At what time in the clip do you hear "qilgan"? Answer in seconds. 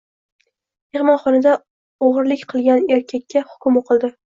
2.57-2.93